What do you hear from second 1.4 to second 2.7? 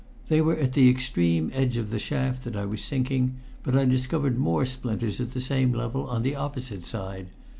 edge of the shaft that I